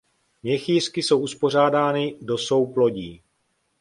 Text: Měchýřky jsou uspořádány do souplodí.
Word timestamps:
Měchýřky 0.43 1.03
jsou 1.03 1.19
uspořádány 1.19 2.17
do 2.21 2.37
souplodí. 2.37 3.21